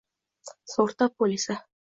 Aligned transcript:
sug'urta 0.75 1.11
polisi 1.17 1.61